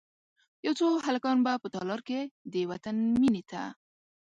[0.65, 2.19] یو څو هلکان به په تالار کې،
[2.53, 3.61] د وطن میینې ته،